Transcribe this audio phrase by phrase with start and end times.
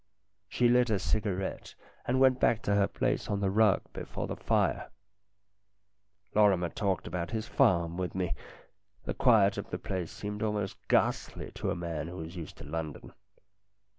[0.49, 1.75] She lit a cigarette,
[2.07, 4.89] and went back to her place on the rug before the fire.
[6.33, 8.33] Lorrimer talked about his farm with me.
[9.03, 12.63] The quiet of the place seemed almost ghastly to a man who was used to
[12.63, 13.13] London.